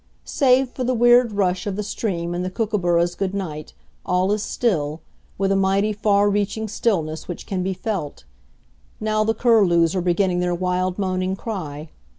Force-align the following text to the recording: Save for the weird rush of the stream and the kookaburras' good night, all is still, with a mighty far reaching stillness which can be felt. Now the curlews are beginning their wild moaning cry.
Save 0.25 0.69
for 0.71 0.83
the 0.83 0.95
weird 0.95 1.31
rush 1.33 1.67
of 1.67 1.75
the 1.75 1.83
stream 1.83 2.33
and 2.33 2.43
the 2.43 2.49
kookaburras' 2.49 3.13
good 3.13 3.35
night, 3.35 3.73
all 4.03 4.31
is 4.31 4.41
still, 4.41 5.01
with 5.37 5.51
a 5.51 5.55
mighty 5.55 5.93
far 5.93 6.27
reaching 6.27 6.67
stillness 6.67 7.27
which 7.27 7.45
can 7.45 7.61
be 7.61 7.75
felt. 7.75 8.23
Now 8.99 9.23
the 9.23 9.35
curlews 9.35 9.93
are 9.95 10.01
beginning 10.01 10.39
their 10.39 10.55
wild 10.55 10.97
moaning 10.97 11.35
cry. 11.35 11.89